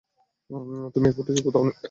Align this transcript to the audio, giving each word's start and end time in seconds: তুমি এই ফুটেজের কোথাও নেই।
তুমি 0.93 1.05
এই 1.07 1.13
ফুটেজের 1.17 1.43
কোথাও 1.45 1.63
নেই। 1.65 1.75